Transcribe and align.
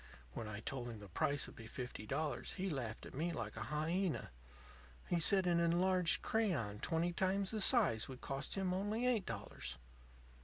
When 0.33 0.47
I 0.47 0.61
told 0.61 0.89
him 0.89 0.97
the 0.97 1.07
price 1.07 1.45
would 1.45 1.55
be 1.55 1.67
fifty 1.67 2.07
dollars 2.07 2.53
he 2.53 2.71
laughed 2.71 3.05
at 3.05 3.13
me 3.13 3.31
like 3.31 3.55
a 3.55 3.65
hyena. 3.65 4.31
He 5.07 5.19
said 5.19 5.45
an 5.45 5.59
enlarged 5.59 6.23
crayon 6.23 6.79
twenty 6.79 7.13
times 7.13 7.51
the 7.51 7.61
size 7.61 8.07
would 8.07 8.19
cost 8.19 8.55
him 8.55 8.73
only 8.73 9.05
eight 9.05 9.27
dollars. 9.27 9.77